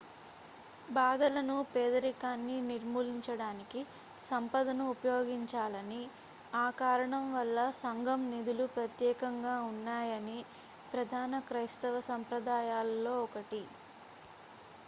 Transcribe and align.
బాధలను 0.89 1.57
పేదరికాన్ని 1.73 2.55
నిర్మూలించడానికి 2.69 3.81
సంపదను 4.19 4.85
ఉపయోగించాలని 4.93 6.01
ఆ 6.53 6.75
కారణం 6.79 7.27
వల్ల 7.35 7.59
సంఘం 7.81 8.23
నిధులు 8.31 8.67
ప్రత్యేకంగా 8.75 9.55
ఉన్నాయని 9.69 10.39
ప్రధాన 10.91 11.33
క్రైస్తవ 11.49 11.95
సంప్రదాయాల్లో 12.09 13.15
ఒకటి 13.23 13.63